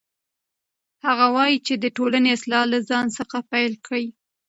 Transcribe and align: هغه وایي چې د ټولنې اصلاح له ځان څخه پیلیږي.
هغه 1.05 1.25
وایي 1.35 1.57
چې 1.65 1.73
د 1.83 1.85
ټولنې 1.97 2.29
اصلاح 2.37 2.63
له 2.73 2.79
ځان 2.89 3.05
څخه 3.17 3.37
پیلیږي. 3.51 4.05